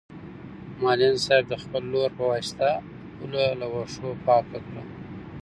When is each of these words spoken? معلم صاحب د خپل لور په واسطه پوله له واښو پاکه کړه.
معلم 0.81 1.13
صاحب 1.25 1.45
د 1.49 1.53
خپل 1.63 1.83
لور 1.93 2.09
په 2.17 2.23
واسطه 2.31 2.69
پوله 3.15 3.45
له 3.59 3.67
واښو 3.73 4.09
پاکه 4.25 4.59
کړه. 4.65 4.83